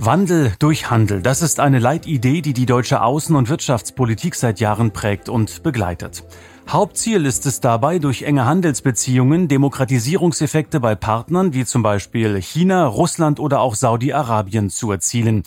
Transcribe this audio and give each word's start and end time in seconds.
Wandel 0.00 0.52
durch 0.60 0.90
Handel, 0.90 1.22
das 1.22 1.42
ist 1.42 1.58
eine 1.58 1.80
Leitidee, 1.80 2.40
die 2.40 2.52
die 2.52 2.66
deutsche 2.66 3.02
Außen- 3.02 3.34
und 3.34 3.48
Wirtschaftspolitik 3.48 4.36
seit 4.36 4.60
Jahren 4.60 4.92
prägt 4.92 5.28
und 5.28 5.64
begleitet. 5.64 6.22
Hauptziel 6.68 7.26
ist 7.26 7.46
es 7.46 7.58
dabei, 7.58 7.98
durch 7.98 8.22
enge 8.22 8.44
Handelsbeziehungen 8.46 9.48
Demokratisierungseffekte 9.48 10.78
bei 10.78 10.94
Partnern 10.94 11.52
wie 11.52 11.64
zum 11.64 11.82
Beispiel 11.82 12.40
China, 12.40 12.86
Russland 12.86 13.40
oder 13.40 13.58
auch 13.58 13.74
Saudi-Arabien 13.74 14.70
zu 14.70 14.92
erzielen. 14.92 15.42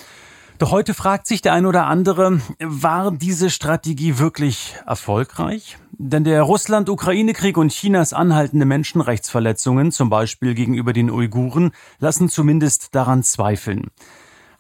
Doch 0.57 0.71
heute 0.71 0.93
fragt 0.93 1.27
sich 1.27 1.41
der 1.41 1.53
ein 1.53 1.65
oder 1.65 1.87
andere, 1.87 2.41
war 2.59 3.13
diese 3.13 3.49
Strategie 3.49 4.19
wirklich 4.19 4.75
erfolgreich? 4.85 5.77
Denn 5.93 6.25
der 6.25 6.41
Russland-Ukraine-Krieg 6.41 7.55
und 7.55 7.71
Chinas 7.71 8.11
anhaltende 8.11 8.65
Menschenrechtsverletzungen, 8.65 9.93
zum 9.93 10.09
Beispiel 10.09 10.55
gegenüber 10.55 10.91
den 10.91 11.09
Uiguren, 11.09 11.71
lassen 11.99 12.27
zumindest 12.27 12.93
daran 12.93 13.23
zweifeln. 13.23 13.91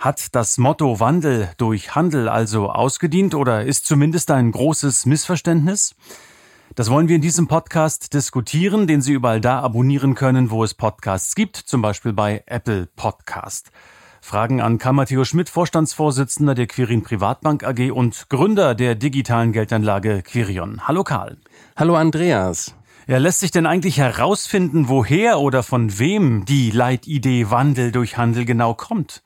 Hat 0.01 0.33
das 0.33 0.57
Motto 0.57 0.99
Wandel 0.99 1.49
durch 1.57 1.93
Handel 1.93 2.27
also 2.27 2.71
ausgedient 2.71 3.35
oder 3.35 3.65
ist 3.65 3.85
zumindest 3.85 4.31
ein 4.31 4.51
großes 4.51 5.05
Missverständnis? 5.05 5.93
Das 6.73 6.89
wollen 6.89 7.07
wir 7.07 7.17
in 7.17 7.21
diesem 7.21 7.47
Podcast 7.47 8.15
diskutieren, 8.15 8.87
den 8.87 9.03
Sie 9.03 9.13
überall 9.13 9.39
da 9.39 9.59
abonnieren 9.59 10.15
können, 10.15 10.49
wo 10.49 10.63
es 10.63 10.73
Podcasts 10.73 11.35
gibt, 11.35 11.55
zum 11.55 11.83
Beispiel 11.83 12.13
bei 12.13 12.41
Apple 12.47 12.87
Podcast. 12.95 13.69
Fragen 14.21 14.59
an 14.59 14.79
Karl 14.79 14.93
Matteo 14.93 15.23
Schmidt, 15.23 15.49
Vorstandsvorsitzender 15.49 16.55
der 16.55 16.65
Quirin 16.65 17.03
Privatbank 17.03 17.63
AG 17.63 17.91
und 17.91 18.27
Gründer 18.27 18.73
der 18.73 18.95
digitalen 18.95 19.51
Geldanlage 19.51 20.23
Quirion. 20.23 20.87
Hallo 20.87 21.03
Karl. 21.03 21.37
Hallo 21.75 21.95
Andreas. 21.95 22.73
Ja, 23.05 23.19
lässt 23.19 23.41
sich 23.41 23.51
denn 23.51 23.67
eigentlich 23.67 23.99
herausfinden, 23.99 24.89
woher 24.89 25.39
oder 25.39 25.61
von 25.61 25.99
wem 25.99 26.43
die 26.45 26.71
Leitidee 26.71 27.51
Wandel 27.51 27.91
durch 27.91 28.17
Handel 28.17 28.45
genau 28.45 28.73
kommt? 28.73 29.21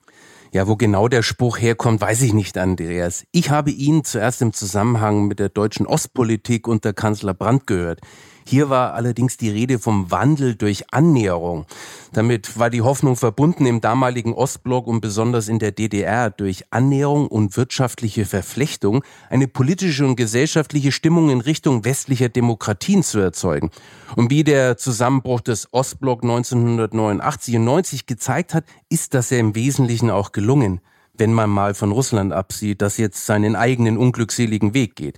Ja, 0.56 0.70
wo 0.70 0.78
genau 0.78 1.10
der 1.10 1.22
Spruch 1.22 1.60
herkommt, 1.60 2.00
weiß 2.00 2.22
ich 2.22 2.32
nicht, 2.32 2.58
Andreas. 2.58 3.26
Ich 3.34 3.50
habe 3.50 3.72
ihn 3.72 4.06
zuerst 4.06 4.42
im 4.42 4.54
Zusammenhang 4.54 5.28
mit 5.28 5.40
der 5.40 5.50
deutschen 5.50 5.86
Ostpolitik 5.86 6.70
unter 6.70 6.94
Kanzler 6.94 7.34
Brandt 7.34 7.68
gehört. 7.68 8.00
Hier 8.48 8.70
war 8.70 8.94
allerdings 8.94 9.38
die 9.38 9.50
Rede 9.50 9.80
vom 9.80 10.12
Wandel 10.12 10.56
durch 10.56 10.94
Annäherung. 10.94 11.66
Damit 12.14 12.60
war 12.60 12.70
die 12.70 12.84
Hoffnung 12.84 13.16
verbunden, 13.16 13.66
im 13.66 13.82
damaligen 13.82 14.34
Ostblock 14.34 14.86
und 14.86 15.02
besonders 15.02 15.48
in 15.48 15.58
der 15.58 15.72
DDR 15.72 16.30
durch 16.30 16.64
Annäherung 16.70 17.28
und 17.28 17.58
wirtschaftliche 17.58 18.26
Verflechtung 18.26 19.04
eine 19.32 19.48
politische 19.48 20.06
und 20.06 20.16
gesellschaftliche 20.16 20.92
Stimmung 20.92 21.32
in 21.32 21.42
Richtung 21.42 21.86
westlicher 21.86 22.30
Demokratien 22.30 23.02
zu 23.02 23.18
erzeugen. 23.18 23.72
Und 24.16 24.30
wie 24.30 24.44
der 24.44 24.78
Zusammenbruch 24.78 25.42
des 25.42 25.68
Ostblock 25.74 26.22
1989 26.22 27.56
und 27.56 27.66
90 27.66 28.06
gezeigt 28.06 28.54
hat, 28.54 28.66
ist 28.90 29.16
das 29.16 29.32
ja 29.32 29.40
im 29.40 29.56
Wesentlichen 29.56 30.12
auch 30.12 30.32
gelungen 30.32 30.82
wenn 31.18 31.32
man 31.32 31.50
mal 31.50 31.74
von 31.74 31.94
Russland 31.94 32.34
absieht, 32.34 32.82
das 32.82 32.98
jetzt 32.98 33.26
seinen 33.26 33.56
eigenen 33.56 33.98
unglückseligen 33.98 34.74
Weg 34.74 34.98
geht. 34.98 35.18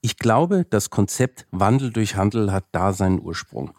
Ich 0.00 0.16
glaube, 0.16 0.64
das 0.68 0.90
Konzept 0.90 1.46
Wandel 1.50 1.92
durch 1.92 2.16
Handel 2.16 2.52
hat 2.52 2.64
da 2.72 2.92
seinen 2.92 3.20
Ursprung. 3.20 3.72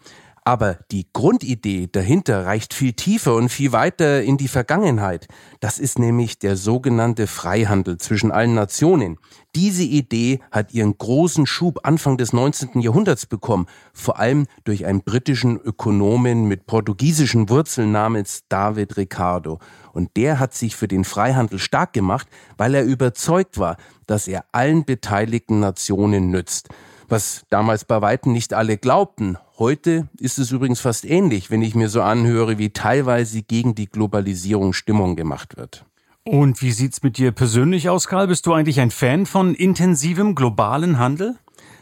Aber 0.44 0.78
die 0.90 1.06
Grundidee 1.12 1.88
dahinter 1.90 2.46
reicht 2.46 2.72
viel 2.72 2.94
tiefer 2.94 3.34
und 3.34 3.50
viel 3.50 3.72
weiter 3.72 4.22
in 4.22 4.38
die 4.38 4.48
Vergangenheit. 4.48 5.28
Das 5.60 5.78
ist 5.78 5.98
nämlich 5.98 6.38
der 6.38 6.56
sogenannte 6.56 7.26
Freihandel 7.26 7.98
zwischen 7.98 8.32
allen 8.32 8.54
Nationen. 8.54 9.18
Diese 9.54 9.82
Idee 9.82 10.40
hat 10.50 10.72
ihren 10.72 10.96
großen 10.96 11.44
Schub 11.44 11.80
Anfang 11.82 12.16
des 12.16 12.32
19. 12.32 12.80
Jahrhunderts 12.80 13.26
bekommen, 13.26 13.66
vor 13.92 14.18
allem 14.18 14.46
durch 14.64 14.86
einen 14.86 15.02
britischen 15.02 15.58
Ökonomen 15.60 16.46
mit 16.46 16.66
portugiesischen 16.66 17.48
Wurzeln 17.48 17.92
namens 17.92 18.44
David 18.48 18.96
Ricardo. 18.96 19.58
Und 19.92 20.16
der 20.16 20.38
hat 20.38 20.54
sich 20.54 20.76
für 20.76 20.88
den 20.88 21.04
Freihandel 21.04 21.58
stark 21.58 21.92
gemacht, 21.92 22.28
weil 22.56 22.74
er 22.74 22.84
überzeugt 22.84 23.58
war, 23.58 23.76
dass 24.06 24.28
er 24.28 24.44
allen 24.52 24.84
beteiligten 24.84 25.60
Nationen 25.60 26.30
nützt. 26.30 26.68
Was 27.10 27.42
damals 27.50 27.84
bei 27.84 28.00
weitem 28.00 28.32
nicht 28.32 28.54
alle 28.54 28.78
glaubten. 28.78 29.36
Heute 29.58 30.08
ist 30.18 30.38
es 30.38 30.52
übrigens 30.52 30.80
fast 30.80 31.04
ähnlich, 31.04 31.50
wenn 31.50 31.60
ich 31.60 31.74
mir 31.74 31.88
so 31.88 32.02
anhöre, 32.02 32.56
wie 32.56 32.70
teilweise 32.70 33.42
gegen 33.42 33.74
die 33.74 33.86
Globalisierung 33.86 34.72
Stimmung 34.72 35.16
gemacht 35.16 35.56
wird. 35.56 35.84
Und 36.24 36.62
wie 36.62 36.70
sieht's 36.70 37.02
mit 37.02 37.18
dir 37.18 37.32
persönlich 37.32 37.88
aus, 37.88 38.06
Karl? 38.06 38.28
Bist 38.28 38.46
du 38.46 38.52
eigentlich 38.54 38.78
ein 38.80 38.92
Fan 38.92 39.26
von 39.26 39.54
intensivem 39.56 40.36
globalen 40.36 40.98
Handel? 40.98 41.36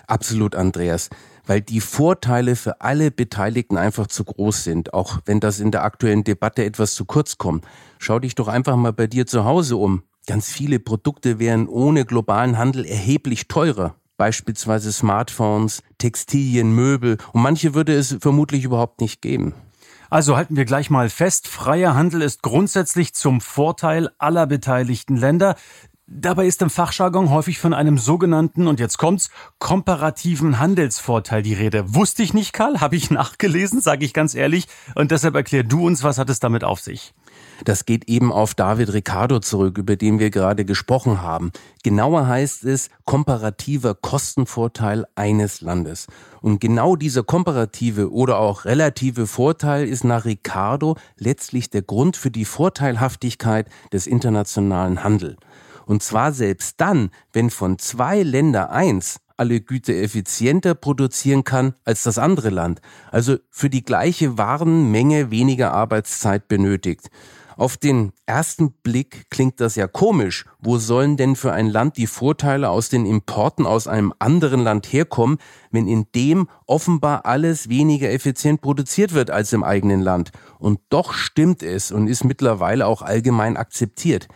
Absolut, 0.07 0.57
Andreas 0.57 1.11
weil 1.49 1.63
die 1.63 1.81
Vorteile 1.81 2.57
für 2.57 2.83
alle 2.83 3.11
Beteiligten 3.11 3.79
einfach 3.79 4.07
zu 4.07 4.23
groß 4.23 4.65
sind, 4.65 4.93
auch 4.93 5.21
wenn 5.25 5.41
das 5.41 5.61
in 5.61 5.71
der 5.71 5.83
aktuellen 5.83 6.23
Debatte 6.23 6.63
etwas 6.63 6.95
zu 6.95 7.07
kurz 7.07 7.39
kommt. 7.39 7.65
Schau 7.99 8.19
dich 8.19 8.35
doch 8.35 8.49
einfach 8.49 8.77
mal 8.77 8.93
bei 8.93 9.07
dir 9.07 9.27
zu 9.27 9.45
Hause 9.45 9.77
um. 9.77 10.03
Ganz 10.27 10.51
viele 10.51 10.79
Produkte 10.79 11.39
wären 11.39 11.67
ohne 11.67 12.05
globalen 12.05 12.59
Handel 12.59 12.85
erheblich 12.85 13.49
teurer. 13.49 13.95
Beispielsweise 14.19 14.93
Smartphones, 14.93 15.83
Textilien, 15.97 16.73
Möbel 16.73 17.17
und 17.33 17.41
manche 17.41 17.73
würde 17.75 17.95
es 17.95 18.19
vermutlich 18.21 18.65
überhaupt 18.65 19.01
nicht 19.01 19.23
geben. 19.23 19.55
Also 20.11 20.37
halten 20.37 20.57
wir 20.57 20.65
gleich 20.65 20.91
mal 20.91 21.09
fest, 21.09 21.49
freier 21.49 21.95
Handel 21.95 22.23
ist 22.23 22.43
grundsätzlich 22.43 23.15
zum 23.15 23.41
Vorteil 23.41 24.11
aller 24.19 24.47
beteiligten 24.47 25.17
Länder. 25.17 25.55
Dabei 26.07 26.47
ist 26.47 26.63
im 26.63 26.71
Fachjargon 26.71 27.29
häufig 27.29 27.59
von 27.59 27.75
einem 27.75 27.99
sogenannten, 27.99 28.67
und 28.67 28.81
jetzt 28.81 28.97
kommt's, 28.97 29.29
komparativen 29.59 30.59
Handelsvorteil 30.59 31.43
die 31.43 31.53
Rede. 31.53 31.95
Wusste 31.95 32.23
ich 32.23 32.33
nicht, 32.33 32.55
Karl, 32.55 32.81
habe 32.81 32.97
ich 32.97 33.11
nachgelesen, 33.13 33.83
sage 33.83 34.07
ich 34.07 34.15
ganz 34.15 34.35
ehrlich. 34.35 34.67
Und 34.95 35.11
deshalb 35.11 35.35
erklär 35.35 35.65
du 35.65 35.87
uns, 35.87 36.03
was 36.03 36.17
hat 36.17 36.31
es 36.31 36.41
damit 36.41 36.65
auf 36.65 36.81
sich? 36.81 37.13
Das 37.65 37.87
geht 37.87 38.09
eben 38.09 38.33
auf 38.33 38.55
David 38.55 38.93
Ricardo 38.93 39.41
zurück, 39.41 39.79
über 39.79 39.97
den 39.97 40.19
wir 40.19 40.31
gerade 40.31 40.65
gesprochen 40.65 41.23
haben. 41.23 41.51
Genauer 41.83 42.27
heißt 42.27 42.65
es 42.65 42.91
komparativer 43.05 43.95
Kostenvorteil 43.95 45.07
eines 45.15 45.61
Landes. 45.61 46.07
Und 46.41 46.61
genau 46.61 46.97
dieser 46.97 47.25
komparative 47.25 48.13
oder 48.13 48.39
auch 48.39 48.65
relative 48.65 49.27
Vorteil 49.27 49.89
ist 49.89 50.05
nach 50.05 50.25
Ricardo 50.25 50.97
letztlich 51.17 51.71
der 51.71 51.83
Grund 51.83 52.17
für 52.17 52.31
die 52.31 52.45
Vorteilhaftigkeit 52.45 53.69
des 53.93 54.07
internationalen 54.07 55.03
Handels. 55.03 55.37
Und 55.87 56.03
zwar 56.03 56.33
selbst 56.33 56.81
dann, 56.81 57.11
wenn 57.33 57.51
von 57.51 57.79
zwei 57.79 58.23
Länder 58.23 58.71
eins 58.71 59.21
alle 59.39 59.61
Güter 59.61 59.95
effizienter 59.95 60.75
produzieren 60.75 61.45
kann 61.45 61.75
als 61.85 62.03
das 62.03 62.19
andere 62.19 62.51
Land, 62.51 62.81
also 63.11 63.37
für 63.51 63.71
die 63.71 63.85
gleiche 63.85 64.37
Warenmenge 64.37 65.31
weniger 65.31 65.73
Arbeitszeit 65.73 66.49
benötigt. 66.49 67.09
Auf 67.59 67.77
den 67.77 68.13
ersten 68.25 68.71
Blick 68.71 69.29
klingt 69.31 69.61
das 69.61 69.75
ja 69.75 69.89
komisch. 69.89 70.45
Wo 70.61 70.79
sollen 70.79 71.17
denn 71.17 71.35
für 71.35 71.53
ein 71.53 71.67
Land 71.67 71.97
die 71.97 72.07
Vorteile 72.07 72.71
aus 72.71 72.89
den 72.89 73.05
Importen 73.05 73.67
aus 73.67 73.89
einem 73.89 74.15
anderen 74.21 74.61
Land 74.61 74.93
herkommen, 74.93 75.39
wenn 75.73 75.89
in 75.89 76.07
dem 76.15 76.49
offenbar 76.67 77.27
alles 77.27 77.69
weniger 77.69 78.13
effizient 78.13 78.61
produziert 78.61 79.13
wird 79.13 79.33
als 79.33 79.53
im 79.53 79.65
eigenen 79.65 80.01
Land? 80.01 80.31
Und 80.61 80.79
doch 80.89 81.13
stimmt 81.13 81.65
es 81.65 81.91
und 81.91 82.07
ist 82.07 82.23
mittlerweile 82.23 82.87
auch 82.87 83.03
allgemein 83.03 83.57
akzeptiert. 83.57 84.29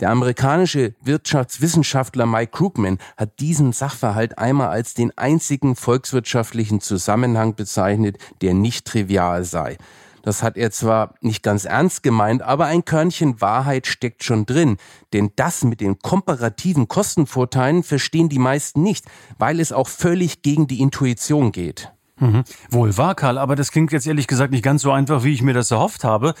Der 0.00 0.10
amerikanische 0.10 0.96
Wirtschaftswissenschaftler 1.00 2.26
Mike 2.26 2.50
Krugman 2.50 2.98
hat 3.16 3.38
diesen 3.38 3.72
Sachverhalt 3.72 4.36
einmal 4.38 4.70
als 4.70 4.94
den 4.94 5.16
einzigen 5.16 5.76
volkswirtschaftlichen 5.76 6.80
Zusammenhang 6.80 7.54
bezeichnet, 7.54 8.18
der 8.42 8.52
nicht 8.52 8.84
trivial 8.84 9.44
sei. 9.44 9.78
Das 10.24 10.42
hat 10.42 10.56
er 10.56 10.70
zwar 10.70 11.14
nicht 11.20 11.42
ganz 11.42 11.66
ernst 11.66 12.02
gemeint, 12.02 12.40
aber 12.40 12.64
ein 12.64 12.86
Körnchen 12.86 13.42
Wahrheit 13.42 13.86
steckt 13.86 14.24
schon 14.24 14.46
drin. 14.46 14.78
Denn 15.12 15.30
das 15.36 15.64
mit 15.64 15.82
den 15.82 15.98
komparativen 15.98 16.88
Kostenvorteilen 16.88 17.82
verstehen 17.82 18.30
die 18.30 18.38
meisten 18.38 18.82
nicht, 18.82 19.04
weil 19.38 19.60
es 19.60 19.70
auch 19.70 19.88
völlig 19.88 20.40
gegen 20.40 20.66
die 20.66 20.80
Intuition 20.80 21.52
geht. 21.52 21.92
Mhm. 22.18 22.44
Wohl 22.70 22.96
wahr, 22.96 23.14
Karl, 23.14 23.36
aber 23.36 23.54
das 23.54 23.70
klingt 23.70 23.92
jetzt 23.92 24.06
ehrlich 24.06 24.26
gesagt 24.26 24.50
nicht 24.50 24.64
ganz 24.64 24.80
so 24.80 24.92
einfach, 24.92 25.24
wie 25.24 25.34
ich 25.34 25.42
mir 25.42 25.52
das 25.52 25.70
erhofft 25.70 26.04
habe. 26.04 26.34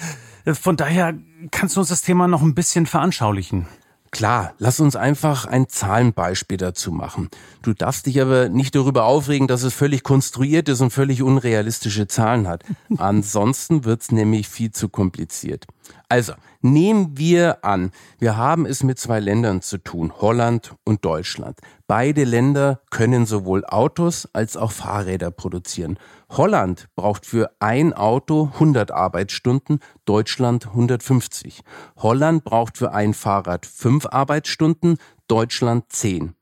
Von 0.46 0.76
daher 0.76 1.14
kannst 1.50 1.76
du 1.76 1.80
uns 1.80 1.90
das 1.90 2.00
Thema 2.00 2.26
noch 2.26 2.42
ein 2.42 2.54
bisschen 2.54 2.86
veranschaulichen. 2.86 3.66
Klar, 4.14 4.54
lass 4.58 4.78
uns 4.78 4.94
einfach 4.94 5.44
ein 5.44 5.68
Zahlenbeispiel 5.68 6.56
dazu 6.56 6.92
machen. 6.92 7.30
Du 7.62 7.72
darfst 7.72 8.06
dich 8.06 8.22
aber 8.22 8.48
nicht 8.48 8.76
darüber 8.76 9.06
aufregen, 9.06 9.48
dass 9.48 9.64
es 9.64 9.74
völlig 9.74 10.04
konstruiert 10.04 10.68
ist 10.68 10.80
und 10.80 10.92
völlig 10.92 11.20
unrealistische 11.20 12.06
Zahlen 12.06 12.46
hat. 12.46 12.62
Ansonsten 12.96 13.84
wird's 13.84 14.12
nämlich 14.12 14.48
viel 14.48 14.70
zu 14.70 14.88
kompliziert. 14.88 15.66
Also, 16.08 16.34
nehmen 16.60 17.16
wir 17.16 17.64
an, 17.64 17.90
wir 18.18 18.36
haben 18.36 18.66
es 18.66 18.82
mit 18.82 18.98
zwei 18.98 19.20
Ländern 19.20 19.62
zu 19.62 19.78
tun, 19.78 20.12
Holland 20.20 20.74
und 20.84 21.04
Deutschland. 21.04 21.58
Beide 21.86 22.24
Länder 22.24 22.80
können 22.90 23.26
sowohl 23.26 23.64
Autos 23.64 24.28
als 24.32 24.56
auch 24.56 24.70
Fahrräder 24.70 25.30
produzieren. 25.30 25.98
Holland 26.30 26.88
braucht 26.94 27.26
für 27.26 27.50
ein 27.58 27.92
Auto 27.92 28.50
100 28.54 28.90
Arbeitsstunden, 28.90 29.80
Deutschland 30.04 30.66
150. 30.66 31.62
Holland 31.96 32.44
braucht 32.44 32.76
für 32.78 32.92
ein 32.92 33.14
Fahrrad 33.14 33.66
5 33.66 34.06
Arbeitsstunden, 34.06 34.98
Deutschland 35.26 35.84
10. 35.88 36.34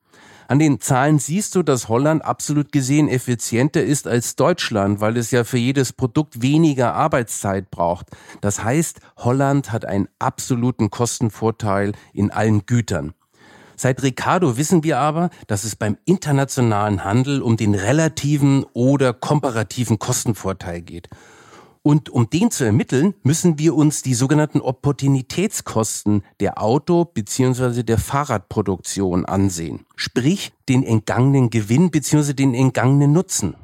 An 0.53 0.59
den 0.59 0.81
Zahlen 0.81 1.19
siehst 1.19 1.55
du, 1.55 1.63
dass 1.63 1.89
Holland 1.89 2.23
absolut 2.23 2.73
gesehen 2.73 3.09
effizienter 3.09 3.83
ist 3.83 4.07
als 4.07 4.37
Deutschland, 4.37 5.01
weil 5.01 5.17
es 5.17 5.31
ja 5.31 5.45
für 5.45 5.57
jedes 5.57 5.95
Produkt 5.95 6.43
weniger 6.43 6.93
Arbeitszeit 6.93 7.71
braucht. 7.71 8.09
Das 8.43 8.63
heißt, 8.63 9.01
Holland 9.17 9.73
hat 9.73 9.87
einen 9.87 10.09
absoluten 10.19 10.91
Kostenvorteil 10.91 11.93
in 12.13 12.31
allen 12.31 12.67
Gütern. 12.67 13.15
Seit 13.77 14.03
Ricardo 14.03 14.59
wissen 14.59 14.85
wir 14.85 14.99
aber, 14.99 15.31
dass 15.47 15.65
es 15.65 15.75
beim 15.75 15.97
internationalen 16.05 17.03
Handel 17.03 17.41
um 17.41 17.57
den 17.57 17.75
relativen 17.75 18.67
oder 18.75 19.15
komparativen 19.15 19.99
Kostenvorteil 19.99 20.83
geht. 20.83 21.09
Und 21.84 22.11
um 22.11 22.31
den 22.31 22.52
zu 22.52 22.64
ermitteln, 22.64 23.14
müssen 23.25 23.58
wir 23.58 23.75
uns 23.75 24.02
die 24.02 24.14
sogenannten 24.14 24.61
Opportunitätskosten 24.61 26.23
der 26.38 26.62
Auto- 26.62 27.05
bzw. 27.05 27.82
der 27.82 27.99
Fahrradproduktion 27.99 29.26
ansehen. 29.26 29.84
Sprich, 29.96 30.52
den 30.69 30.84
entgangenen 30.84 31.50
Gewinn 31.50 31.90
bzw. 31.90 32.34
den 32.34 32.55
entgangenen 32.55 33.12
Nutzen. 33.12 33.56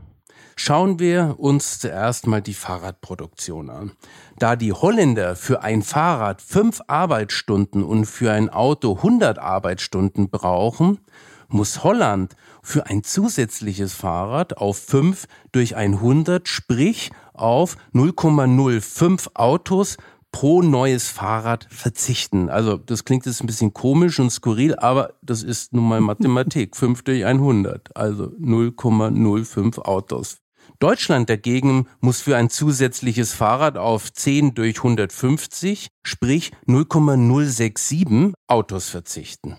Schauen 0.57 0.99
wir 0.99 1.37
uns 1.39 1.79
zuerst 1.79 2.27
mal 2.27 2.43
die 2.43 2.55
Fahrradproduktion 2.55 3.71
an. 3.71 3.93
Da 4.41 4.57
die 4.57 4.73
Holländer 4.73 5.37
für 5.37 5.63
ein 5.63 5.83
Fahrrad 5.83 6.43
fünf 6.43 6.81
Arbeitsstunden 6.89 7.85
und 7.85 8.07
für 8.07 8.33
ein 8.33 8.51
Auto 8.51 8.97
100 8.97 9.39
Arbeitsstunden 9.39 10.29
brauchen, 10.31 10.99
muss 11.47 11.85
Holland 11.85 12.35
für 12.61 12.87
ein 12.87 13.05
zusätzliches 13.05 13.95
Fahrrad 13.95 14.57
auf 14.57 14.79
5 14.79 15.27
durch 15.53 15.77
100, 15.77 16.49
sprich 16.49 17.11
auf 17.39 17.77
0,05 17.95 19.35
Autos 19.35 19.97
pro 20.33 20.63
neues 20.63 21.09
Fahrrad 21.09 21.67
verzichten. 21.71 22.51
Also 22.51 22.77
das 22.77 23.05
klingt 23.05 23.27
jetzt 23.27 23.41
ein 23.41 23.47
bisschen 23.47 23.73
komisch 23.73 24.21
und 24.21 24.31
skurril, 24.31 24.75
aber 24.77 25.15
das 25.23 25.43
ist 25.43 25.73
nun 25.73 25.89
mal 25.89 26.01
Mathematik. 26.01 26.77
5 26.77 27.03
durch 27.03 27.25
100, 27.25 27.97
also 27.97 28.25
0,05 28.41 29.79
Autos. 29.81 30.39
Deutschland 30.81 31.29
dagegen 31.29 31.89
muss 32.01 32.21
für 32.21 32.37
ein 32.37 32.51
zusätzliches 32.51 33.33
Fahrrad 33.33 33.79
auf 33.79 34.13
10 34.13 34.55
durch 34.55 34.77
150, 34.77 35.89
sprich 36.05 36.53
0,067 36.67 38.35
Autos 38.47 38.89
verzichten. 38.89 39.57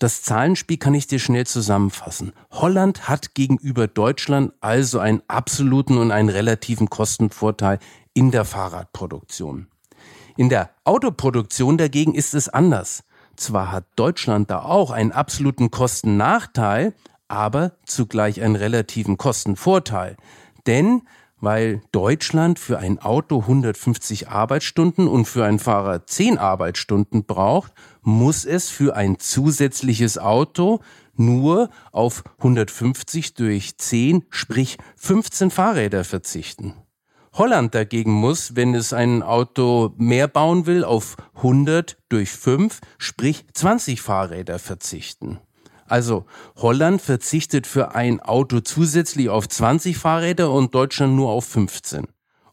Das 0.00 0.22
Zahlenspiel 0.22 0.78
kann 0.78 0.94
ich 0.94 1.08
dir 1.08 1.18
schnell 1.18 1.46
zusammenfassen. 1.46 2.32
Holland 2.50 3.06
hat 3.06 3.34
gegenüber 3.34 3.86
Deutschland 3.86 4.54
also 4.62 4.98
einen 4.98 5.22
absoluten 5.28 5.98
und 5.98 6.10
einen 6.10 6.30
relativen 6.30 6.88
Kostenvorteil 6.88 7.78
in 8.14 8.30
der 8.30 8.46
Fahrradproduktion. 8.46 9.66
In 10.38 10.48
der 10.48 10.70
Autoproduktion 10.84 11.76
dagegen 11.76 12.14
ist 12.14 12.32
es 12.32 12.48
anders. 12.48 13.04
Zwar 13.36 13.72
hat 13.72 13.84
Deutschland 13.96 14.50
da 14.50 14.62
auch 14.62 14.90
einen 14.90 15.12
absoluten 15.12 15.70
Kostennachteil, 15.70 16.94
aber 17.28 17.72
zugleich 17.84 18.40
einen 18.40 18.56
relativen 18.56 19.18
Kostenvorteil. 19.18 20.16
Denn 20.66 21.02
weil 21.40 21.80
Deutschland 21.92 22.58
für 22.58 22.78
ein 22.78 22.98
Auto 22.98 23.40
150 23.40 24.28
Arbeitsstunden 24.28 25.08
und 25.08 25.26
für 25.26 25.44
ein 25.44 25.58
Fahrer 25.58 26.06
10 26.06 26.38
Arbeitsstunden 26.38 27.24
braucht, 27.24 27.72
muss 28.02 28.44
es 28.44 28.70
für 28.70 28.96
ein 28.96 29.18
zusätzliches 29.18 30.18
Auto 30.18 30.80
nur 31.14 31.70
auf 31.92 32.24
150 32.38 33.34
durch 33.34 33.76
10, 33.76 34.24
sprich 34.30 34.78
15 34.96 35.50
Fahrräder 35.50 36.04
verzichten. 36.04 36.74
Holland 37.32 37.74
dagegen 37.74 38.12
muss, 38.12 38.56
wenn 38.56 38.74
es 38.74 38.92
ein 38.92 39.22
Auto 39.22 39.94
mehr 39.96 40.26
bauen 40.26 40.66
will, 40.66 40.84
auf 40.84 41.16
100 41.36 41.96
durch 42.08 42.30
5, 42.30 42.80
sprich 42.98 43.44
20 43.52 44.02
Fahrräder 44.02 44.58
verzichten. 44.58 45.38
Also 45.90 46.24
Holland 46.56 47.02
verzichtet 47.02 47.66
für 47.66 47.96
ein 47.96 48.20
Auto 48.20 48.60
zusätzlich 48.60 49.28
auf 49.28 49.48
20 49.48 49.98
Fahrräder 49.98 50.52
und 50.52 50.72
Deutschland 50.72 51.16
nur 51.16 51.30
auf 51.30 51.46
15. 51.46 52.06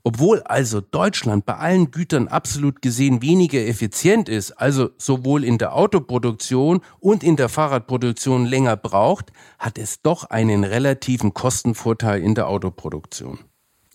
Obwohl 0.03 0.41
also 0.41 0.81
Deutschland 0.81 1.45
bei 1.45 1.55
allen 1.55 1.91
Gütern 1.91 2.29
absolut 2.29 2.81
gesehen 2.81 3.21
weniger 3.21 3.59
effizient 3.59 4.27
ist, 4.27 4.53
also 4.53 4.89
sowohl 4.97 5.43
in 5.43 5.59
der 5.59 5.75
Autoproduktion 5.75 6.81
und 6.99 7.23
in 7.23 7.35
der 7.35 7.49
Fahrradproduktion 7.49 8.45
länger 8.45 8.75
braucht, 8.75 9.31
hat 9.59 9.77
es 9.77 10.01
doch 10.01 10.23
einen 10.23 10.63
relativen 10.63 11.35
Kostenvorteil 11.35 12.23
in 12.23 12.33
der 12.33 12.47
Autoproduktion. 12.47 13.39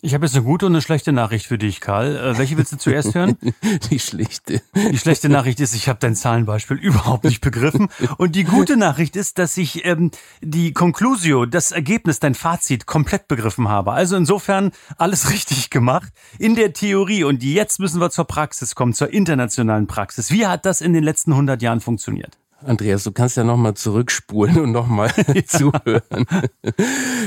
Ich 0.05 0.13
habe 0.13 0.25
jetzt 0.25 0.35
eine 0.35 0.43
gute 0.43 0.65
und 0.65 0.73
eine 0.73 0.81
schlechte 0.81 1.13
Nachricht 1.13 1.45
für 1.45 1.57
dich, 1.57 1.79
Karl. 1.79 2.17
Äh, 2.17 2.37
welche 2.37 2.57
willst 2.57 2.73
du 2.73 2.77
zuerst 2.77 3.15
hören? 3.15 3.37
Die 3.89 3.99
schlechte. 3.99 4.61
Die 4.75 4.97
schlechte 4.97 5.29
Nachricht 5.29 5.61
ist, 5.61 5.73
ich 5.73 5.87
habe 5.87 5.97
dein 5.97 6.13
Zahlenbeispiel 6.13 6.75
überhaupt 6.81 7.23
nicht 7.23 7.39
begriffen. 7.39 7.87
Und 8.17 8.35
die 8.35 8.43
gute 8.43 8.75
Nachricht 8.75 9.15
ist, 9.15 9.39
dass 9.39 9.55
ich 9.55 9.85
ähm, 9.85 10.11
die 10.41 10.73
Conclusio, 10.73 11.45
das 11.45 11.71
Ergebnis, 11.71 12.19
dein 12.19 12.35
Fazit 12.35 12.85
komplett 12.85 13.29
begriffen 13.29 13.69
habe. 13.69 13.93
Also 13.93 14.17
insofern 14.17 14.73
alles 14.97 15.29
richtig 15.31 15.69
gemacht 15.69 16.11
in 16.37 16.55
der 16.55 16.73
Theorie. 16.73 17.23
Und 17.23 17.41
jetzt 17.41 17.79
müssen 17.79 18.01
wir 18.01 18.09
zur 18.09 18.25
Praxis 18.25 18.75
kommen, 18.75 18.91
zur 18.91 19.13
internationalen 19.13 19.87
Praxis. 19.87 20.31
Wie 20.31 20.45
hat 20.45 20.65
das 20.65 20.81
in 20.81 20.91
den 20.91 21.05
letzten 21.05 21.31
100 21.31 21.61
Jahren 21.61 21.79
funktioniert? 21.79 22.37
Andreas, 22.65 23.03
du 23.03 23.11
kannst 23.11 23.37
ja 23.37 23.43
nochmal 23.43 23.73
zurückspulen 23.73 24.59
und 24.59 24.71
nochmal 24.71 25.11
zuhören. 25.47 26.25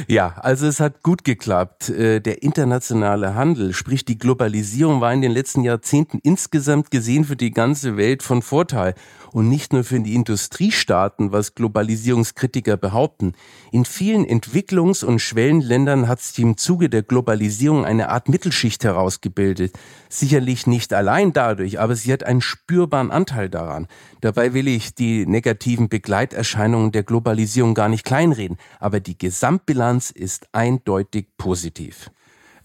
ja, 0.09 0.35
also 0.41 0.67
es 0.67 0.81
hat 0.81 1.03
gut 1.03 1.25
geklappt. 1.25 1.91
Äh, 1.91 2.21
der 2.21 2.43
internationale 2.43 3.35
Handel, 3.35 3.73
sprich 3.73 4.05
die 4.05 4.19
Globalisierung, 4.19 5.00
war 5.00 5.12
in 5.12 5.21
den 5.21 5.33
letzten 5.33 5.62
Jahrzehnten 5.62 6.19
insgesamt 6.23 6.91
gesehen 6.91 7.25
für 7.25 7.37
die 7.37 7.50
ganze 7.50 7.97
Welt 7.97 8.23
von 8.23 8.43
Vorteil 8.43 8.94
und 9.33 9.49
nicht 9.49 9.73
nur 9.73 9.85
für 9.85 10.00
die 10.00 10.15
Industriestaaten, 10.15 11.33
was 11.33 11.55
Globalisierungskritiker 11.55 12.77
behaupten. 12.77 13.35
In 13.71 13.85
vielen 13.85 14.25
Entwicklungs- 14.25 15.05
und 15.05 15.19
Schwellenländern 15.19 16.09
hat 16.09 16.21
sich 16.21 16.38
im 16.38 16.56
Zuge 16.56 16.88
der 16.88 17.03
Globalisierung 17.03 17.85
eine 17.85 18.09
Art 18.09 18.29
Mittelschicht 18.29 18.85
herausgebildet. 18.85 19.75
Sicherlich 20.09 20.67
nicht 20.67 20.94
allein 20.94 21.33
dadurch, 21.35 21.81
aber 21.81 21.97
sie 21.97 22.12
hat 22.12 22.25
einen 22.25 22.41
spürbaren 22.41 23.11
Anteil 23.11 23.50
daran. 23.50 23.88
Dabei 24.23 24.55
will 24.55 24.69
ich 24.69 24.94
negativen 25.26 25.88
Begleiterscheinungen 25.88 26.93
der 26.93 27.02
Globalisierung 27.02 27.75
gar 27.75 27.88
nicht 27.88 28.05
kleinreden, 28.05 28.58
aber 28.81 29.00
die 29.00 29.19
Gesamtbilanz 29.19 30.11
ist 30.11 30.49
eindeutig 30.52 31.26
positiv. 31.37 32.11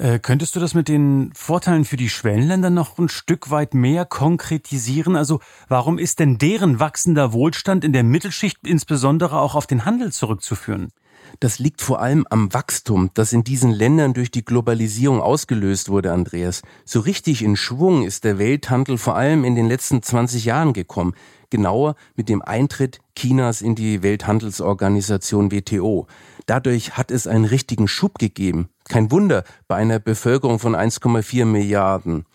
Äh, 0.02 0.18
könntest 0.18 0.56
du 0.56 0.60
das 0.60 0.74
mit 0.74 0.88
den 0.88 1.32
Vorteilen 1.36 1.86
für 1.86 1.96
die 1.96 2.10
Schwellenländer 2.10 2.72
noch 2.72 2.98
ein 2.98 3.08
Stück 3.08 3.52
weit 3.52 3.76
mehr 3.76 4.04
konkretisieren? 4.06 5.16
Also 5.16 5.42
warum 5.68 6.00
ist 6.00 6.20
denn 6.20 6.40
deren 6.40 6.80
wachsender 6.80 7.34
Wohlstand 7.34 7.84
in 7.84 7.94
der 7.94 8.04
Mittelschicht 8.04 8.58
insbesondere 8.66 9.40
auch 9.40 9.54
auf 9.54 9.68
den 9.68 9.86
Handel 9.86 10.12
zurückzuführen? 10.12 10.92
Das 11.40 11.60
liegt 11.60 11.82
vor 11.82 12.02
allem 12.02 12.26
am 12.30 12.54
Wachstum, 12.54 13.10
das 13.14 13.34
in 13.34 13.44
diesen 13.44 13.72
Ländern 13.72 14.14
durch 14.14 14.32
die 14.32 14.46
Globalisierung 14.46 15.22
ausgelöst 15.22 15.90
wurde, 15.90 16.12
Andreas. 16.12 16.62
So 16.86 17.00
richtig 17.00 17.42
in 17.44 17.56
Schwung 17.56 18.04
ist 18.04 18.24
der 18.24 18.38
Welthandel 18.38 18.98
vor 18.98 19.16
allem 19.16 19.44
in 19.44 19.56
den 19.56 19.68
letzten 19.68 20.04
20 20.04 20.46
Jahren 20.46 20.74
gekommen 20.74 21.14
genauer 21.52 21.96
mit 22.16 22.30
dem 22.30 22.42
Eintritt 22.42 23.00
Chinas 23.16 23.62
in 23.62 23.76
die 23.76 24.02
Welthandelsorganisation 24.02 25.52
WTO. 25.52 26.08
Dadurch 26.48 26.98
hat 26.98 27.12
es 27.12 27.28
einen 27.28 27.46
richtigen 27.46 27.88
Schub 27.88 28.18
gegeben. 28.18 28.70
Kein 28.90 29.12
Wunder 29.12 29.44
bei 29.68 29.76
einer 29.76 30.00
Bevölkerung 30.00 30.58
von 30.58 30.76
1,4 30.76 31.46
Milliarden. 31.46 32.26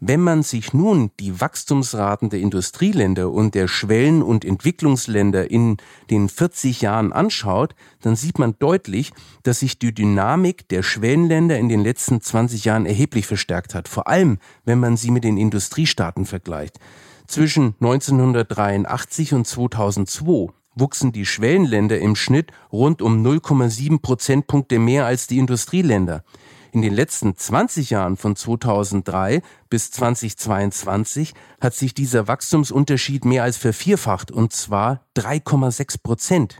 Wenn 0.00 0.20
man 0.20 0.44
sich 0.44 0.72
nun 0.72 1.10
die 1.18 1.40
Wachstumsraten 1.40 2.30
der 2.30 2.38
Industrieländer 2.38 3.32
und 3.32 3.56
der 3.56 3.66
Schwellen- 3.66 4.22
und 4.22 4.44
Entwicklungsländer 4.44 5.50
in 5.50 5.78
den 6.08 6.28
40 6.28 6.82
Jahren 6.82 7.12
anschaut, 7.12 7.74
dann 8.00 8.14
sieht 8.14 8.38
man 8.38 8.54
deutlich, 8.60 9.10
dass 9.42 9.58
sich 9.58 9.80
die 9.80 9.92
Dynamik 9.92 10.68
der 10.68 10.84
Schwellenländer 10.84 11.58
in 11.58 11.68
den 11.68 11.82
letzten 11.82 12.20
20 12.20 12.64
Jahren 12.64 12.86
erheblich 12.86 13.26
verstärkt 13.26 13.74
hat, 13.74 13.88
vor 13.88 14.06
allem 14.06 14.38
wenn 14.64 14.78
man 14.78 14.96
sie 14.96 15.10
mit 15.10 15.24
den 15.24 15.36
Industriestaaten 15.36 16.26
vergleicht. 16.26 16.78
Zwischen 17.26 17.74
1983 17.80 19.34
und 19.34 19.48
2002 19.48 20.52
wuchsen 20.76 21.10
die 21.10 21.26
Schwellenländer 21.26 21.98
im 21.98 22.14
Schnitt 22.14 22.52
rund 22.70 23.02
um 23.02 23.26
0,7 23.26 24.00
Prozentpunkte 24.00 24.78
mehr 24.78 25.06
als 25.06 25.26
die 25.26 25.38
Industrieländer. 25.38 26.22
In 26.70 26.82
den 26.82 26.92
letzten 26.92 27.34
20 27.34 27.90
Jahren 27.90 28.16
von 28.16 28.36
2003 28.36 29.40
bis 29.70 29.90
2022 29.90 31.32
hat 31.60 31.74
sich 31.74 31.94
dieser 31.94 32.28
Wachstumsunterschied 32.28 33.24
mehr 33.24 33.42
als 33.42 33.56
vervierfacht 33.56 34.30
und 34.30 34.52
zwar 34.52 35.06
3,6 35.16 36.02
Prozent. 36.02 36.58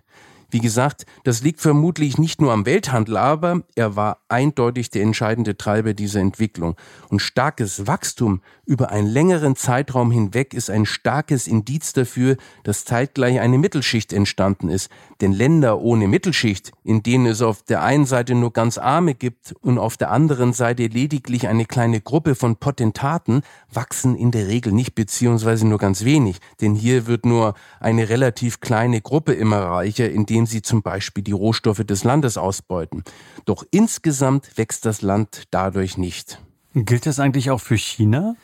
Wie 0.50 0.60
gesagt, 0.60 1.04
das 1.24 1.42
liegt 1.42 1.60
vermutlich 1.60 2.16
nicht 2.16 2.40
nur 2.40 2.52
am 2.52 2.64
Welthandel, 2.64 3.18
aber 3.18 3.64
er 3.74 3.96
war 3.96 4.22
eindeutig 4.28 4.88
der 4.88 5.02
entscheidende 5.02 5.58
Treiber 5.58 5.92
dieser 5.92 6.20
Entwicklung. 6.20 6.74
Und 7.10 7.20
starkes 7.20 7.86
Wachstum 7.86 8.40
über 8.64 8.90
einen 8.90 9.08
längeren 9.08 9.56
Zeitraum 9.56 10.10
hinweg 10.10 10.54
ist 10.54 10.70
ein 10.70 10.86
starkes 10.86 11.48
Indiz 11.48 11.92
dafür, 11.92 12.38
dass 12.64 12.86
zeitgleich 12.86 13.40
eine 13.40 13.58
Mittelschicht 13.58 14.10
entstanden 14.12 14.70
ist. 14.70 14.90
Denn 15.20 15.32
Länder 15.32 15.80
ohne 15.80 16.08
Mittelschicht, 16.08 16.72
in 16.82 17.02
denen 17.02 17.26
es 17.26 17.42
auf 17.42 17.62
der 17.62 17.82
einen 17.82 18.06
Seite 18.06 18.34
nur 18.34 18.54
ganz 18.54 18.78
Arme 18.78 19.14
gibt 19.14 19.54
und 19.60 19.78
auf 19.78 19.98
der 19.98 20.10
anderen 20.10 20.54
Seite 20.54 20.86
lediglich 20.86 21.46
eine 21.46 21.66
kleine 21.66 22.00
Gruppe 22.00 22.34
von 22.34 22.56
Potentaten, 22.56 23.42
wachsen 23.70 24.16
in 24.16 24.30
der 24.30 24.48
Regel 24.48 24.72
nicht 24.72 24.94
beziehungsweise 24.94 25.66
nur 25.66 25.78
ganz 25.78 26.04
wenig. 26.04 26.38
Denn 26.62 26.74
hier 26.74 27.06
wird 27.06 27.26
nur 27.26 27.52
eine 27.80 28.08
relativ 28.08 28.60
kleine 28.60 29.02
Gruppe 29.02 29.34
immer 29.34 29.58
reicher, 29.58 30.10
indem 30.10 30.37
indem 30.38 30.46
sie 30.46 30.62
zum 30.62 30.82
Beispiel 30.82 31.24
die 31.24 31.32
Rohstoffe 31.32 31.84
des 31.84 32.04
Landes 32.04 32.38
ausbeuten. 32.38 33.02
Doch 33.44 33.64
insgesamt 33.72 34.56
wächst 34.56 34.84
das 34.84 35.02
Land 35.02 35.44
dadurch 35.50 35.98
nicht. 35.98 36.40
Gilt 36.74 37.06
das 37.06 37.18
eigentlich 37.18 37.50
auch 37.50 37.60
für 37.60 37.76
China? 37.76 38.36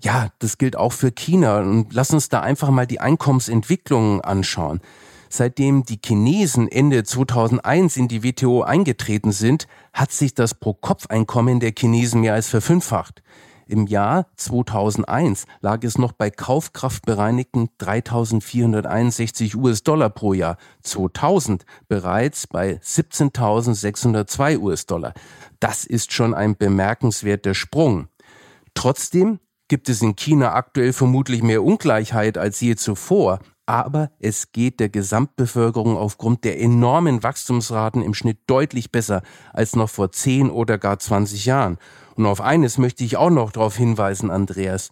Ja, 0.00 0.30
das 0.38 0.56
gilt 0.56 0.76
auch 0.76 0.94
für 0.94 1.12
China. 1.12 1.60
Und 1.60 1.92
lass 1.92 2.10
uns 2.10 2.30
da 2.30 2.40
einfach 2.40 2.70
mal 2.70 2.86
die 2.86 3.00
Einkommensentwicklungen 3.00 4.22
anschauen. 4.22 4.80
Seitdem 5.28 5.84
die 5.84 6.00
Chinesen 6.02 6.68
Ende 6.68 7.04
2001 7.04 7.98
in 7.98 8.08
die 8.08 8.24
WTO 8.24 8.62
eingetreten 8.62 9.32
sind, 9.32 9.66
hat 9.92 10.10
sich 10.10 10.34
das 10.34 10.54
Pro-Kopf-Einkommen 10.54 11.60
der 11.60 11.74
Chinesen 11.76 12.22
mehr 12.22 12.32
als 12.32 12.48
verfünffacht. 12.48 13.22
Im 13.66 13.86
Jahr 13.86 14.26
2001 14.36 15.46
lag 15.60 15.82
es 15.84 15.98
noch 15.98 16.12
bei 16.12 16.30
kaufkraftbereinigten 16.30 17.68
3.461 17.80 19.56
US-Dollar 19.56 20.10
pro 20.10 20.32
Jahr, 20.34 20.56
2000 20.82 21.64
bereits 21.88 22.46
bei 22.46 22.80
17.602 22.82 24.58
US-Dollar. 24.58 25.14
Das 25.60 25.84
ist 25.84 26.12
schon 26.12 26.34
ein 26.34 26.56
bemerkenswerter 26.56 27.54
Sprung. 27.54 28.08
Trotzdem 28.74 29.38
gibt 29.68 29.88
es 29.88 30.02
in 30.02 30.16
China 30.16 30.54
aktuell 30.54 30.92
vermutlich 30.92 31.42
mehr 31.42 31.62
Ungleichheit 31.62 32.36
als 32.36 32.60
je 32.60 32.76
zuvor, 32.76 33.38
aber 33.64 34.10
es 34.18 34.52
geht 34.52 34.80
der 34.80 34.88
Gesamtbevölkerung 34.88 35.96
aufgrund 35.96 36.44
der 36.44 36.60
enormen 36.60 37.22
Wachstumsraten 37.22 38.02
im 38.02 38.12
Schnitt 38.12 38.40
deutlich 38.46 38.90
besser 38.90 39.22
als 39.52 39.76
noch 39.76 39.88
vor 39.88 40.12
10 40.12 40.50
oder 40.50 40.78
gar 40.78 40.98
20 40.98 41.46
Jahren. 41.46 41.78
Und 42.14 42.26
auf 42.26 42.40
eines 42.40 42.78
möchte 42.78 43.04
ich 43.04 43.16
auch 43.16 43.30
noch 43.30 43.52
darauf 43.52 43.76
hinweisen, 43.76 44.30
Andreas. 44.30 44.90